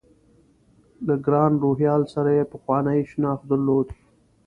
[1.05, 3.87] له ګران روهیال سره یې پخوانی شناخت درلود.